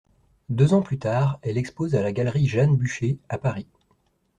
[0.49, 3.67] Deux ans plus tard, elle expose à la Galerie Jeanne Bucher à Paris.